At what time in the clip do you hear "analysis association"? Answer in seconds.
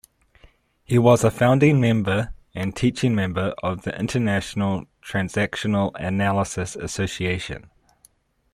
5.93-7.69